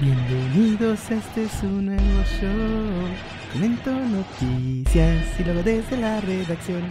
[0.00, 3.08] Bienvenidos a este su nuevo show.
[3.52, 6.82] Comento noticias y luego desde la redacción.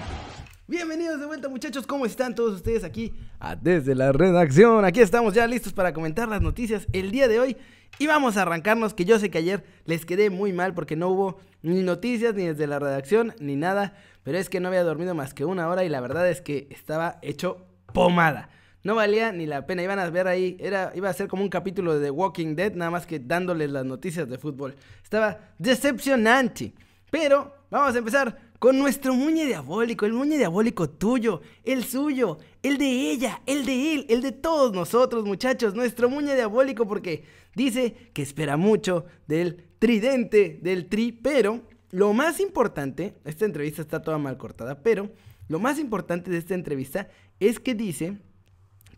[0.67, 3.13] Bienvenidos de vuelta muchachos, ¿cómo están todos ustedes aquí?
[3.39, 7.39] a desde la redacción, aquí estamos ya listos para comentar las noticias el día de
[7.39, 7.55] hoy
[7.97, 11.07] y vamos a arrancarnos que yo sé que ayer les quedé muy mal porque no
[11.07, 15.15] hubo ni noticias ni desde la redacción ni nada, pero es que no había dormido
[15.15, 18.49] más que una hora y la verdad es que estaba hecho pomada.
[18.87, 21.49] No valía ni la pena, iban a ver ahí, era, iba a ser como un
[21.49, 24.75] capítulo de The Walking Dead, nada más que dándoles las noticias de fútbol.
[25.03, 26.73] Estaba decepcionante.
[27.11, 32.77] Pero vamos a empezar con nuestro muñe diabólico, el muñe diabólico tuyo, el suyo, el
[32.77, 37.93] de ella, el de él, el de todos nosotros, muchachos, nuestro muñe diabólico, porque dice
[38.13, 41.59] que espera mucho del tridente, del tri, pero
[41.91, 45.09] lo más importante, esta entrevista está toda mal cortada, pero
[45.49, 47.09] lo más importante de esta entrevista
[47.41, 48.17] es que dice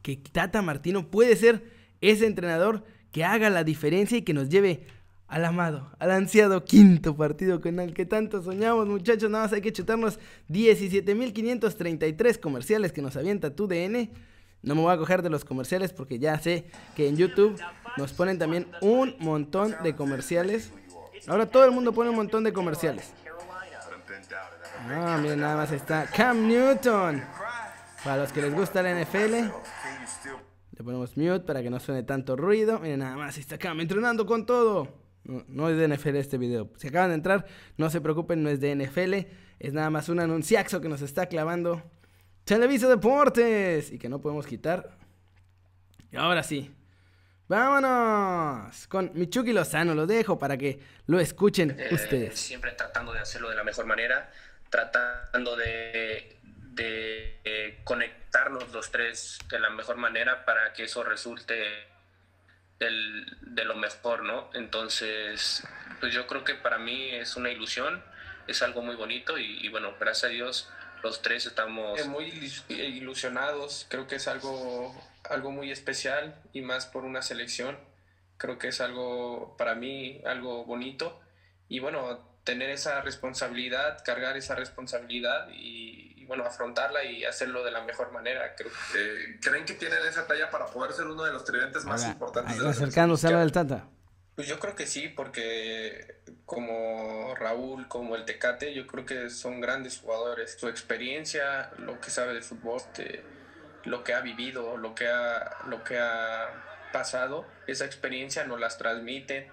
[0.02, 1.64] que Tata Martino puede ser
[2.02, 4.86] ese entrenador que haga la diferencia y que nos lleve
[5.28, 9.30] al amado, al ansiado quinto partido con el que tanto soñamos, muchachos.
[9.30, 10.20] Nada más hay que chutarnos
[10.50, 14.10] 17.533 comerciales que nos avienta tu DN.
[14.62, 17.58] No me voy a coger de los comerciales porque ya sé que en YouTube
[17.96, 20.72] nos ponen también un montón de comerciales.
[21.28, 23.14] Ahora todo el mundo pone un montón de comerciales.
[24.90, 27.22] Ah, miren, nada más está Cam Newton.
[28.04, 29.52] Para los que les gusta la NFL,
[30.80, 32.80] le ponemos mute para que no suene tanto ruido.
[32.80, 34.88] Miren, nada más está Cam entrenando con todo.
[35.24, 36.72] No, es de NFL este video.
[36.78, 37.46] Si acaban de entrar,
[37.78, 39.14] no se preocupen, no es de NFL.
[39.60, 41.84] Es nada más un anunciaxo que nos está clavando
[42.46, 44.98] Televisa Deportes y que no podemos quitar.
[46.12, 46.74] Y ahora sí,
[47.48, 49.94] vámonos con Michuki Lozano.
[49.94, 52.40] Lo dejo para que lo escuchen Eh, ustedes.
[52.40, 54.32] Siempre tratando de hacerlo de la mejor manera,
[54.70, 56.39] tratando de,
[56.74, 61.88] de, eh, conectarnos los tres de la mejor manera para que eso resulte
[62.80, 64.50] del- de lo mejor, ¿no?
[64.54, 65.64] Entonces,
[66.00, 68.04] pues yo creo que para mí es una ilusión,
[68.48, 70.70] es algo muy bonito y, y bueno, gracias a Dios
[71.04, 72.00] los tres estamos...
[72.00, 74.94] Eh, muy ilus- ilusionados, creo que es algo,
[75.30, 77.78] algo muy especial y más por una selección.
[78.38, 81.20] Creo que es algo, para mí, algo bonito.
[81.68, 87.84] Y bueno, tener esa responsabilidad, cargar esa responsabilidad y, bueno, afrontarla y hacerlo de la
[87.84, 88.56] mejor manera.
[88.56, 92.04] Creo Eh, ¿Creen que tienen esa talla para poder ser uno de los tridentes más
[92.04, 93.88] Ahora, importantes de la acercándose a la del Tata.
[94.36, 99.60] Pues yo creo que sí, porque como Raúl, como el Tecate, yo creo que son
[99.60, 100.56] grandes jugadores.
[100.58, 102.82] Su experiencia, lo que sabe de fútbol,
[103.84, 106.48] lo que ha vivido, lo que ha, lo que ha
[106.94, 109.52] pasado, esa experiencia nos las transmite,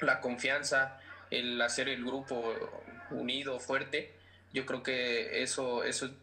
[0.00, 0.98] la confianza,
[1.30, 2.54] el hacer el grupo
[3.10, 4.14] unido, fuerte.
[4.52, 6.14] Yo creo que eso, eso, eso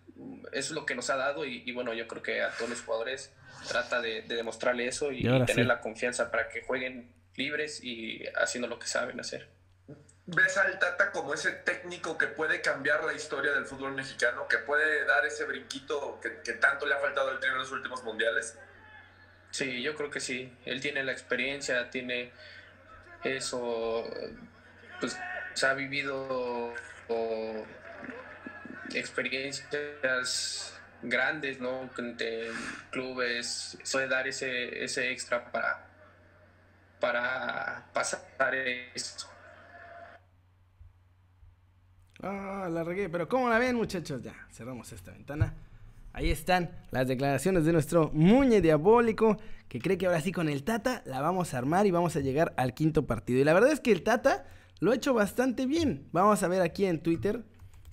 [0.51, 2.81] es lo que nos ha dado y, y bueno, yo creo que a todos los
[2.81, 3.33] jugadores
[3.67, 5.63] trata de, de demostrarle eso y, tener sí.
[5.63, 9.47] la confianza para que jueguen libres y haciendo lo que saben hacer.
[10.25, 14.59] ¿Ves al Tata como ese técnico que puede cambiar la historia del fútbol mexicano, que
[14.59, 18.03] puede dar ese brinquito que, que tanto le ha faltado al Tri en los últimos
[18.03, 18.55] mundiales?
[19.49, 20.53] Sí, yo creo que sí.
[20.65, 22.31] Él tiene la experiencia, tiene
[23.23, 24.05] eso,
[24.99, 25.17] pues
[25.53, 26.73] se ha vivido
[27.07, 27.65] o,
[28.93, 31.89] experiencias grandes, ¿no?
[31.97, 32.51] De
[32.91, 35.87] clubes, puede dar ese, ese extra para,
[36.99, 38.55] para pasar
[38.93, 39.27] eso.
[42.21, 44.21] Ah, la regué, pero ¿cómo la ven, muchachos?
[44.21, 45.53] Ya, cerramos esta ventana.
[46.11, 49.37] Ahí están las declaraciones de nuestro Muñe Diabólico,
[49.69, 52.19] que cree que ahora sí con el Tata la vamos a armar y vamos a
[52.19, 53.39] llegar al quinto partido.
[53.39, 54.45] Y la verdad es que el Tata
[54.79, 56.09] lo ha hecho bastante bien.
[56.11, 57.43] Vamos a ver aquí en Twitter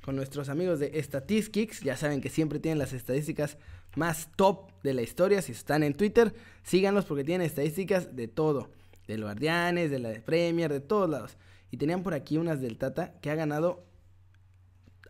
[0.06, 1.80] con nuestros amigos de Statistics.
[1.80, 3.58] Ya saben que siempre tienen las estadísticas
[3.96, 5.42] más top de la historia.
[5.42, 8.70] Si están en Twitter, síganlos porque tienen estadísticas de todo.
[9.08, 11.36] De los Guardianes, de la de Premier, de todos lados.
[11.72, 13.84] Y tenían por aquí unas del Tata que ha ganado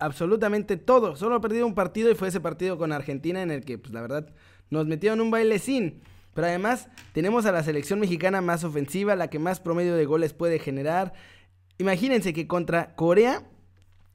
[0.00, 1.14] absolutamente todo.
[1.14, 3.92] Solo ha perdido un partido y fue ese partido con Argentina en el que, pues
[3.92, 4.30] la verdad,
[4.70, 6.00] nos metieron un bailecín.
[6.32, 10.32] Pero además tenemos a la selección mexicana más ofensiva, la que más promedio de goles
[10.32, 11.12] puede generar.
[11.76, 13.44] Imagínense que contra Corea,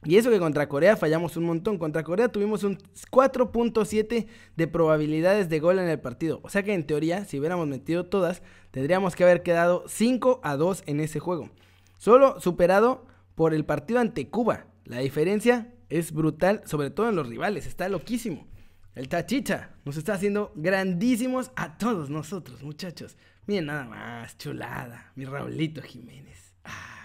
[0.03, 2.77] y eso que contra Corea fallamos un montón, contra Corea tuvimos un
[3.11, 4.25] 4.7
[4.55, 6.39] de probabilidades de gol en el partido.
[6.43, 10.55] O sea que en teoría, si hubiéramos metido todas, tendríamos que haber quedado 5 a
[10.55, 11.51] 2 en ese juego.
[11.97, 13.05] Solo superado
[13.35, 14.65] por el partido ante Cuba.
[14.85, 18.47] La diferencia es brutal, sobre todo en los rivales, está loquísimo.
[18.95, 23.17] El Tachicha nos está haciendo grandísimos a todos nosotros, muchachos.
[23.45, 26.53] Miren nada más, chulada, mi Raulito Jiménez.
[26.63, 27.00] Ah,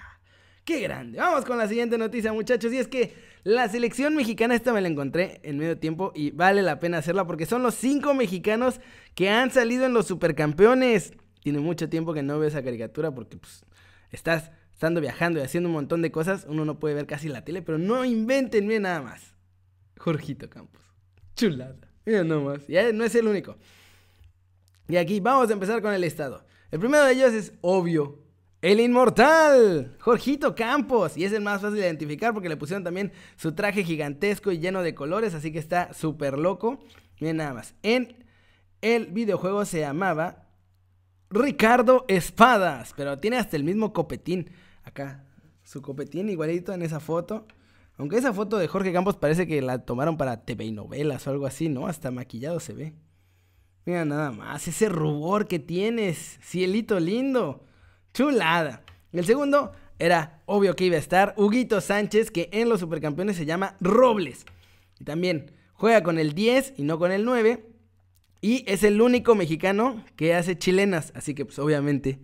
[0.66, 1.18] qué grande.
[1.18, 2.70] Vamos con la siguiente noticia, muchachos.
[2.72, 3.14] Y es que
[3.44, 7.26] la selección mexicana, esta me la encontré en medio tiempo y vale la pena hacerla
[7.26, 8.80] porque son los cinco mexicanos
[9.14, 11.14] que han salido en los supercampeones.
[11.40, 13.64] tiene mucho tiempo que no veo esa caricatura porque pues
[14.10, 17.44] estás estando viajando y haciendo un montón de cosas, uno no puede ver casi la
[17.44, 19.34] tele, pero no inventen, miren nada más.
[19.96, 20.82] Jorgito Campos.
[21.36, 21.76] Chulada.
[22.04, 22.66] Miren nomás.
[22.66, 23.56] Ya no es el único.
[24.88, 26.44] Y aquí vamos a empezar con el estado.
[26.72, 28.25] El primero de ellos es obvio.
[28.62, 31.16] El inmortal, Jorgito Campos.
[31.16, 34.58] Y es el más fácil de identificar porque le pusieron también su traje gigantesco y
[34.58, 36.80] lleno de colores, así que está súper loco.
[37.20, 37.74] Miren nada más.
[37.82, 38.24] En
[38.80, 40.48] el videojuego se llamaba
[41.30, 44.50] Ricardo Espadas, pero tiene hasta el mismo copetín.
[44.84, 45.24] Acá,
[45.62, 47.46] su copetín igualito en esa foto.
[47.98, 51.30] Aunque esa foto de Jorge Campos parece que la tomaron para TV y novelas o
[51.30, 51.86] algo así, ¿no?
[51.86, 52.94] Hasta maquillado se ve.
[53.84, 57.64] Mira nada más, ese rubor que tienes, cielito lindo.
[58.16, 58.82] Chulada.
[59.12, 63.44] El segundo era obvio que iba a estar Huguito Sánchez, que en los supercampeones se
[63.44, 64.46] llama Robles.
[64.98, 67.66] Y también juega con el 10 y no con el 9.
[68.40, 71.12] Y es el único mexicano que hace chilenas.
[71.14, 72.20] Así que pues obviamente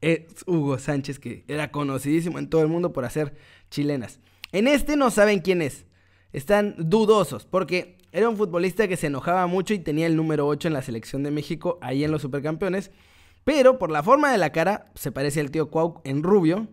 [0.00, 3.32] es Hugo Sánchez, que era conocidísimo en todo el mundo por hacer
[3.70, 4.18] chilenas.
[4.50, 5.86] En este no saben quién es.
[6.32, 10.66] Están dudosos porque era un futbolista que se enojaba mucho y tenía el número 8
[10.66, 12.90] en la selección de México ahí en los supercampeones.
[13.46, 16.66] Pero por la forma de la cara se parece al tío Cuau en rubio.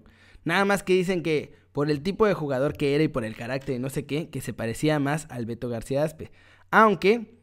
[0.44, 3.36] Nada más que dicen que por el tipo de jugador que era y por el
[3.36, 6.31] carácter y no sé qué, que se parecía más al Beto García Aspe.
[6.72, 7.38] Aunque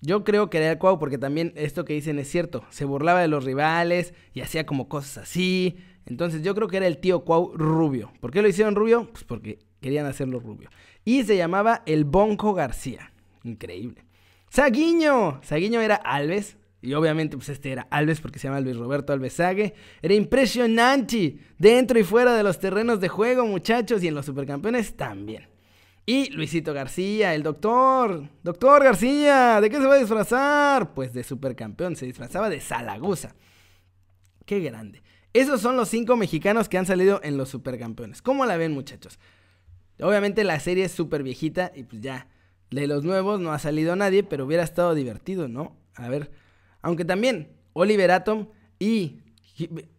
[0.00, 2.64] yo creo que era el Cuau porque también esto que dicen es cierto.
[2.70, 5.76] Se burlaba de los rivales y hacía como cosas así.
[6.06, 8.14] Entonces yo creo que era el tío Cuau rubio.
[8.22, 9.10] ¿Por qué lo hicieron rubio?
[9.12, 10.70] Pues porque querían hacerlo rubio.
[11.04, 13.12] Y se llamaba el Bonco García.
[13.42, 14.06] Increíble.
[14.48, 15.40] Saguiño.
[15.42, 16.56] Saguiño era Alves.
[16.84, 19.74] Y obviamente, pues este era Alves porque se llama Luis Roberto Alves Sague.
[20.02, 21.38] Era impresionante.
[21.56, 24.02] Dentro y fuera de los terrenos de juego, muchachos.
[24.02, 25.48] Y en los supercampeones también.
[26.04, 28.28] Y Luisito García, el doctor.
[28.42, 30.92] Doctor García, ¿de qué se va a disfrazar?
[30.92, 31.96] Pues de supercampeón.
[31.96, 33.34] Se disfrazaba de Zaragoza.
[34.44, 35.02] Qué grande.
[35.32, 38.20] Esos son los cinco mexicanos que han salido en los supercampeones.
[38.20, 39.18] ¿Cómo la ven, muchachos?
[40.00, 42.28] Obviamente la serie es súper viejita y pues ya.
[42.70, 45.78] De los nuevos no ha salido nadie, pero hubiera estado divertido, ¿no?
[45.94, 46.43] A ver.
[46.84, 48.48] Aunque también Oliver Atom
[48.78, 49.22] y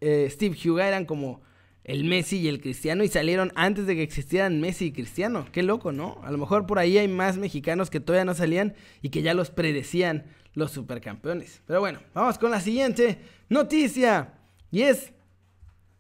[0.02, 1.42] eh, Steve Huga eran como
[1.84, 5.48] el Messi y el Cristiano y salieron antes de que existieran Messi y Cristiano.
[5.52, 6.22] Qué loco, ¿no?
[6.24, 9.34] A lo mejor por ahí hay más mexicanos que todavía no salían y que ya
[9.34, 11.64] los predecían los supercampeones.
[11.66, 13.18] Pero bueno, vamos con la siguiente
[13.50, 14.36] noticia.
[14.70, 15.12] Y es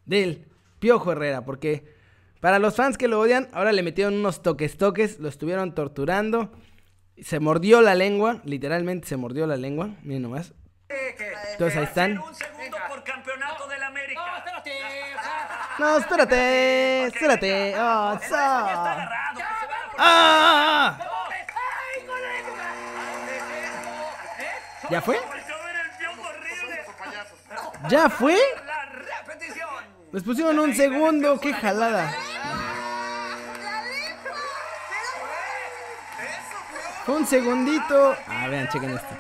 [0.05, 0.45] del
[0.77, 1.83] Piojo Herrera, porque
[2.41, 6.51] para los fans que lo odian, ahora le metieron unos toques toques, lo estuvieron torturando.
[7.19, 9.95] Se mordió la lengua, literalmente se mordió la lengua.
[10.03, 10.53] Miren nomás.
[11.55, 12.21] Entonces ahí están.
[15.77, 17.75] No, espérate, espérate.
[17.77, 18.35] Oh, so.
[19.97, 20.97] ¡Ah!
[24.89, 25.17] ¿Ya fue?
[27.87, 28.37] ¿Ya fue?
[30.11, 32.13] Les pusieron un segundo, qué jalada.
[37.07, 38.17] Un segundito.
[38.27, 39.15] Ah, vean, chequen esto.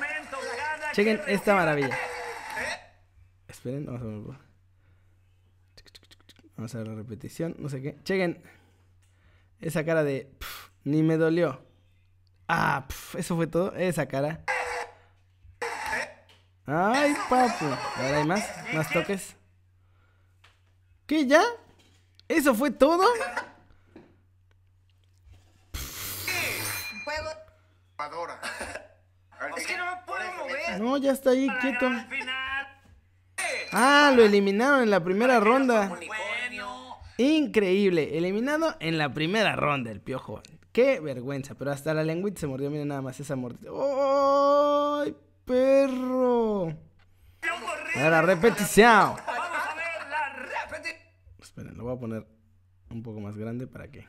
[0.91, 1.97] Chequen esta maravilla.
[3.55, 4.39] Esperen, vamos a ver.
[6.57, 7.97] Vamos a ver la repetición, no sé qué.
[8.03, 8.43] Chequen
[9.61, 10.29] esa cara de
[10.83, 11.63] ni me dolió.
[12.49, 12.85] Ah,
[13.17, 13.73] eso fue todo.
[13.75, 14.43] Esa cara.
[16.65, 17.65] Ay, papu.
[17.65, 18.43] A ver, hay más,
[18.73, 19.37] más toques.
[21.07, 21.41] ¿Qué ya?
[22.27, 23.05] ¿Eso fue todo?
[29.57, 30.81] Es que no me puedo mover.
[30.81, 31.89] No, ya está ahí, quieto.
[33.77, 35.91] Ah, lo eliminaron en la primera ronda.
[37.17, 40.41] Increíble, eliminado en la primera ronda el piojo.
[40.71, 43.69] Qué vergüenza, pero hasta la lengüita se mordió, miren nada más esa mordida.
[43.71, 45.13] ¡Ay,
[45.43, 46.73] perro!
[47.97, 49.15] Ahora repetición.
[51.41, 52.25] Esperen, lo voy a poner
[52.91, 54.07] un poco más grande para que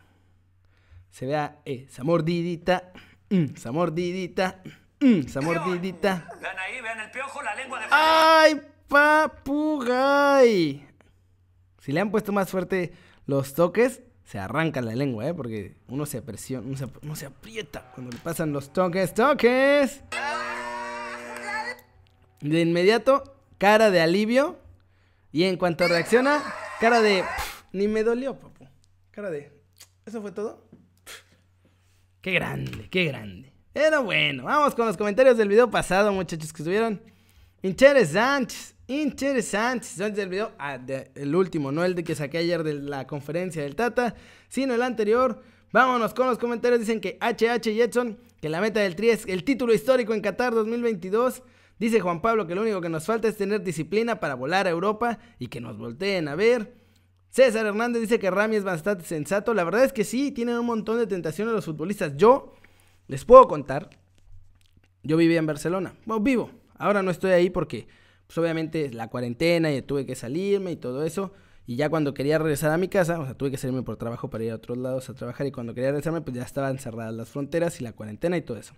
[1.10, 2.92] se vea esa mordidita.
[3.30, 4.62] Mm, esa mordidita.
[5.00, 6.28] Mm, esa mordidita.
[6.40, 10.86] Vean ahí, vean el piojo, la lengua de ¡Ay, papugay!
[11.80, 12.92] Si le han puesto más fuerte
[13.26, 15.34] los toques, se arranca la lengua, ¿eh?
[15.34, 20.02] Porque uno se presiona, uno se, aprieta cuando le pasan los toques, toques.
[22.40, 24.58] De inmediato, cara de alivio.
[25.32, 26.42] Y en cuanto reacciona,
[26.80, 27.24] cara de...
[27.72, 28.66] ni me dolió, papu.
[29.10, 29.52] Cara de...
[30.04, 30.66] ¿Eso fue todo?
[32.20, 33.52] Qué grande, qué grande.
[33.72, 37.00] Pero bueno, vamos con los comentarios del video pasado, muchachos, que estuvieron
[37.62, 39.90] interesantes interesantes.
[39.90, 40.78] Son del video, ah,
[41.14, 44.14] el último, no el de que saqué ayer de la conferencia del Tata,
[44.48, 45.42] sino el anterior.
[45.72, 46.80] Vámonos con los comentarios.
[46.80, 50.54] Dicen que HH Jetson, que la meta del Tri es el título histórico en Qatar
[50.54, 51.42] 2022.
[51.78, 54.70] Dice Juan Pablo que lo único que nos falta es tener disciplina para volar a
[54.70, 56.74] Europa y que nos volteen a ver.
[57.28, 59.52] César Hernández dice que Rami es bastante sensato.
[59.52, 62.16] La verdad es que sí, tienen un montón de tentaciones los futbolistas.
[62.16, 62.54] Yo
[63.08, 63.90] les puedo contar.
[65.02, 65.94] Yo vivía en Barcelona.
[66.06, 66.50] Bueno, vivo.
[66.78, 67.86] Ahora no estoy ahí porque,
[68.26, 71.32] pues obviamente, la cuarentena y tuve que salirme y todo eso.
[71.66, 74.30] Y ya cuando quería regresar a mi casa, o sea, tuve que salirme por trabajo
[74.30, 75.46] para ir a otros lados a trabajar.
[75.46, 78.56] Y cuando quería regresarme, pues ya estaban cerradas las fronteras y la cuarentena y todo
[78.56, 78.74] eso.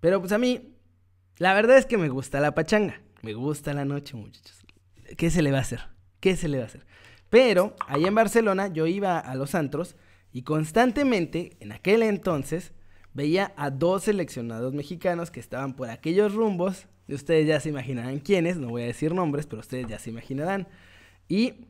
[0.00, 0.76] Pero pues a mí,
[1.38, 3.00] la verdad es que me gusta la pachanga.
[3.22, 4.64] Me gusta la noche, muchachos.
[5.16, 5.80] ¿Qué se le va a hacer?
[6.20, 6.86] ¿Qué se le va a hacer?
[7.30, 9.96] Pero ahí en Barcelona yo iba a los antros
[10.32, 12.72] y constantemente, en aquel entonces,
[13.12, 16.86] veía a dos seleccionados mexicanos que estaban por aquellos rumbos.
[17.08, 20.10] Y ustedes ya se imaginarán quiénes, no voy a decir nombres, pero ustedes ya se
[20.10, 20.68] imaginarán.
[21.26, 21.66] Y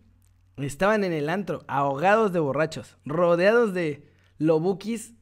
[0.57, 4.05] estaban en el antro, ahogados de borrachos, rodeados de
[4.39, 5.15] lobukis,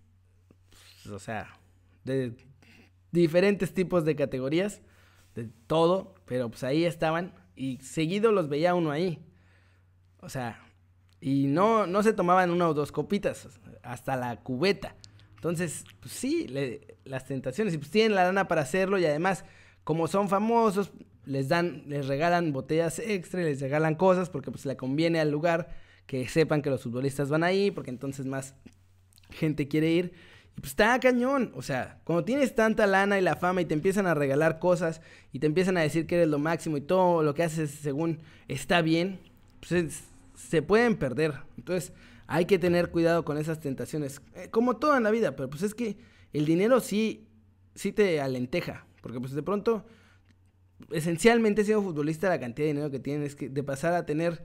[1.13, 1.61] o sea,
[2.05, 2.35] de
[3.13, 4.81] diferentes tipos de categorías,
[5.35, 9.23] de todo, pero pues ahí estaban y seguido los veía uno ahí.
[10.21, 10.61] O sea,
[11.21, 13.49] y no, no se tomaban una o dos copitas,
[13.83, 14.97] hasta la cubeta.
[15.35, 16.47] Entonces, pues sí,
[17.05, 19.45] las tentaciones, y pues tienen la lana para hacerlo y además,
[19.87, 20.91] como son famosos,
[21.27, 25.69] les dan, les regalan botellas extra, les regalan cosas porque pues le conviene al lugar
[26.09, 28.57] que sepan que los futbolistas van ahí, porque entonces más
[29.31, 30.13] gente quiere ir.
[30.57, 33.75] Y pues está cañón, o sea, cuando tienes tanta lana y la fama y te
[33.75, 35.03] empiezan a regalar cosas
[35.33, 38.19] y te empiezan a decir que eres lo máximo y todo lo que haces según
[38.49, 39.21] está bien,
[39.61, 40.03] pues es,
[40.35, 41.35] se pueden perder.
[41.59, 41.93] Entonces,
[42.27, 44.21] hay que tener cuidado con esas tentaciones.
[44.35, 45.97] Eh, como todo en la vida, pero pues es que
[46.33, 47.29] el dinero sí,
[47.77, 48.85] sí te alenteja.
[49.07, 49.85] Porque pues de pronto,
[50.91, 54.45] esencialmente siendo futbolista, la cantidad de dinero que tienen es que de pasar a tener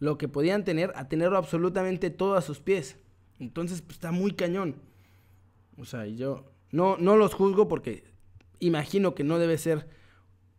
[0.00, 2.98] lo que podían tener, a tenerlo absolutamente todo a sus pies.
[3.38, 4.76] Entonces, pues está muy cañón.
[5.78, 8.04] O sea, yo no, no los juzgo porque
[8.58, 9.88] imagino que no debe ser,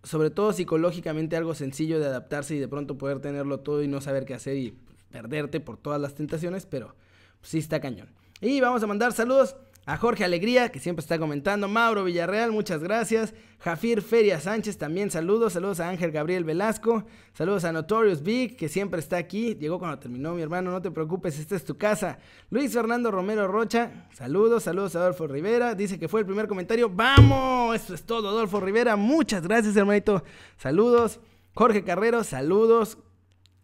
[0.01, 4.01] sobre todo psicológicamente, algo sencillo de adaptarse y de pronto poder tenerlo todo y no
[4.01, 4.79] saber qué hacer y
[5.12, 6.95] perderte por todas las tentaciones, pero
[7.39, 8.10] pues, sí está cañón.
[8.41, 9.55] Y vamos a mandar saludos
[9.86, 11.68] a Jorge Alegría, que siempre está comentando.
[11.68, 13.34] Mauro Villarreal, muchas gracias.
[13.60, 15.54] Jafir Feria Sánchez, también saludos.
[15.54, 17.06] Saludos a Ángel Gabriel Velasco.
[17.34, 19.56] Saludos a Notorious Big, que siempre está aquí.
[19.56, 20.72] Llegó cuando terminó, mi hermano.
[20.72, 22.18] No te preocupes, esta es tu casa.
[22.50, 24.63] Luis Fernando Romero Rocha, saludos.
[24.63, 25.75] Saludos a Adolfo Rivera.
[25.75, 26.90] Dice que fue el primer comentario.
[26.90, 27.75] ¡Vamos!
[27.75, 28.96] Esto es todo, Adolfo Rivera.
[28.96, 30.24] Muchas gracias, hermanito.
[30.58, 31.20] Saludos.
[31.54, 32.98] Jorge Carrero, saludos.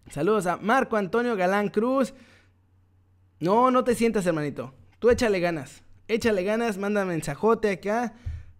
[0.10, 2.14] Saludos a Marco Antonio Galán Cruz.
[3.40, 4.74] No, no te sientas, hermanito.
[5.00, 5.84] Tú échale ganas.
[6.10, 8.16] Échale ganas, manda mensajote acá.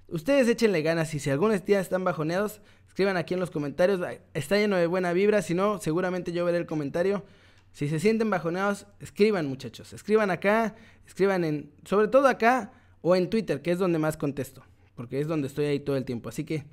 [0.08, 4.00] Ustedes échenle ganas y si algunos días están bajoneados, escriban aquí en los comentarios.
[4.36, 7.26] Está lleno de buena vibra, si no, seguramente yo veré el comentario.
[7.72, 9.94] Si se sienten bajoneados, escriban muchachos.
[9.94, 10.76] Escriban acá,
[11.08, 14.64] escriban en, sobre todo acá o en Twitter, que es donde más contesto.
[14.94, 16.30] Porque es donde estoy ahí todo el tiempo.
[16.30, 16.66] Así que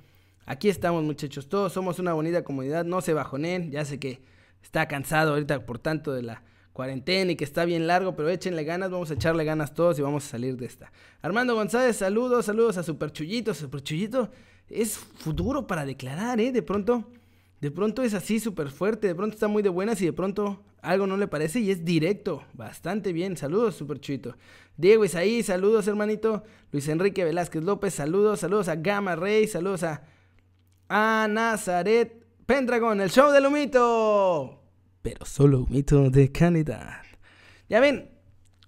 [0.45, 1.49] aquí estamos muchachos.
[1.49, 2.85] Todos somos una bonita comunidad.
[2.85, 3.71] No se bajoneen.
[3.71, 4.21] Ya sé que
[4.61, 6.43] está cansado ahorita por tanto de la
[6.77, 10.03] cuarentena y que está bien largo, pero échenle ganas, vamos a echarle ganas todos y
[10.03, 10.91] vamos a salir de esta.
[11.23, 14.29] Armando González, saludos, saludos a Super Chullito, Super Chullito
[14.69, 16.51] es futuro para declarar, ¿eh?
[16.51, 17.09] De pronto,
[17.61, 20.61] de pronto es así súper fuerte, de pronto está muy de buenas y de pronto
[20.83, 24.37] algo no le parece y es directo, bastante bien, saludos Super Chullito.
[24.77, 26.43] Diego Isaí, saludos hermanito.
[26.71, 30.03] Luis Enrique Velázquez López, saludos, saludos a Gama Rey, saludos a,
[30.89, 34.66] a Nazaret Pendragon, el show del humito.
[35.07, 36.97] Pero solo humito de calidad.
[37.69, 38.09] Ya ven,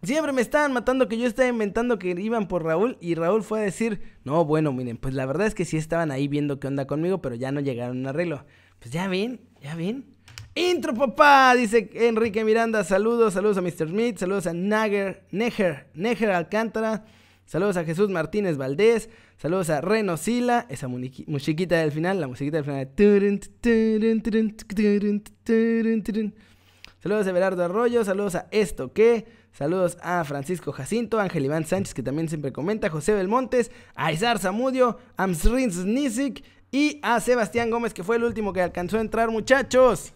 [0.03, 3.60] siempre me estaban matando que yo estaba inventando que iban por Raúl y Raúl fue
[3.60, 6.67] a decir, no, bueno, miren, pues la verdad es que sí estaban ahí viendo qué
[6.67, 8.46] onda conmigo, pero ya no llegaron a un arreglo.
[8.79, 10.15] Pues ya ven, ya ven.
[10.55, 12.86] Intro, papá, dice Enrique Miranda.
[12.86, 13.89] Saludos, saludos a Mr.
[13.89, 17.03] Smith, saludos a Nager, Neger, Neger Alcántara,
[17.50, 22.62] saludos a Jesús Martínez Valdés, Saludos a Reno Sila, esa musiquita del final, la musiquita
[22.62, 22.89] del final.
[27.01, 31.94] Saludos a Everardo Arroyo, saludos a Esto Que, saludos a Francisco Jacinto, Ángel Iván Sánchez,
[31.94, 37.70] que también siempre comenta, José Belmontes, a Izar Zamudio, a Msrins Nisik y a Sebastián
[37.70, 40.13] Gómez, que fue el último que alcanzó a entrar, muchachos.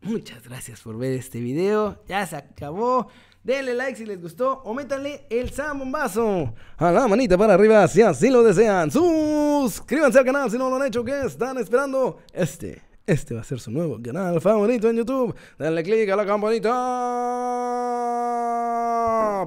[0.00, 3.08] Muchas gracias por ver este video, ya se acabó.
[3.44, 8.00] Denle like si les gustó o métanle el zambombazo a la manita para arriba si
[8.00, 8.88] así lo desean.
[8.88, 11.04] Suscríbanse al canal si no lo han hecho.
[11.04, 12.20] ¿Qué están esperando?
[12.32, 15.34] Este, este va a ser su nuevo canal favorito en YouTube.
[15.58, 16.68] Denle click a la campanita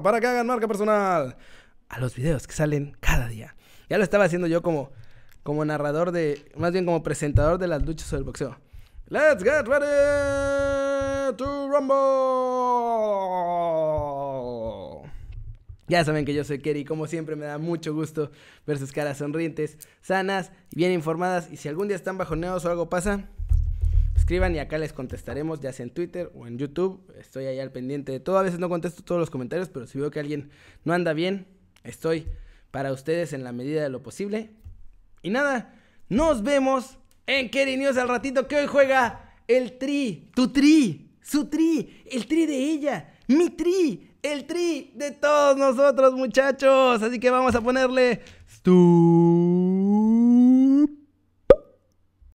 [0.02, 1.34] para que hagan marca personal
[1.88, 3.56] a los videos que salen cada día.
[3.88, 4.90] Ya lo estaba haciendo yo como,
[5.42, 8.58] como narrador de, más bien como presentador de las luchas del boxeo.
[9.08, 10.55] Let's get ready
[11.36, 11.96] to rumble.
[15.88, 18.32] Ya saben que yo soy Kerry como siempre me da mucho gusto
[18.66, 21.48] ver sus caras sonrientes, sanas y bien informadas.
[21.52, 23.28] Y si algún día están bajoneados o algo pasa,
[24.16, 27.00] escriban y acá les contestaremos, ya sea en Twitter o en YouTube.
[27.20, 28.38] Estoy ahí al pendiente de todo.
[28.38, 30.50] A veces no contesto todos los comentarios, pero si veo que alguien
[30.84, 31.46] no anda bien,
[31.84, 32.26] estoy
[32.72, 34.50] para ustedes en la medida de lo posible.
[35.22, 35.72] Y nada,
[36.08, 41.46] nos vemos en Kerry News al ratito que hoy juega el tri, tu tri, su
[41.46, 47.02] tri, el tri de ella, mi tri, el tri de todos nosotros muchachos.
[47.02, 48.20] Así que vamos a ponerle...
[48.48, 49.45] Stu